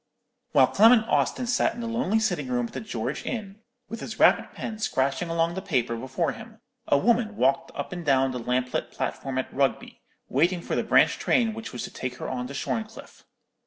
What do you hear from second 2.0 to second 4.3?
sitting room at the George Inn, with his